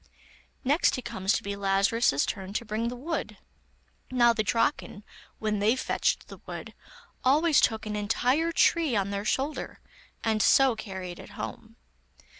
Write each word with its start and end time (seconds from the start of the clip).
Next 0.63 0.97
it 0.97 1.03
comes 1.05 1.31
to 1.33 1.43
be 1.43 1.55
Lazarus's 1.55 2.25
turn 2.25 2.53
to 2.53 2.65
bring 2.65 2.87
the 2.87 2.95
wood. 2.95 3.37
Now 4.09 4.33
the 4.33 4.41
Draken, 4.41 5.03
when 5.37 5.59
they 5.59 5.75
fetched 5.75 6.25
the 6.27 6.39
wood, 6.47 6.73
always 7.23 7.61
took 7.61 7.85
an 7.85 7.95
entire 7.95 8.51
tree 8.51 8.95
on 8.95 9.11
their 9.11 9.25
shoulder, 9.25 9.79
and 10.23 10.41
so 10.41 10.75
carried 10.75 11.19
it 11.19 11.29
home. 11.37 11.75